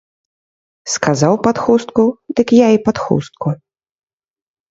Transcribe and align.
Сказаў 0.93 1.33
пад 1.47 1.57
хустку, 1.65 2.05
дык 2.39 2.47
я 2.59 2.67
і 2.77 2.81
пад 2.87 2.97
хустку. 3.05 3.47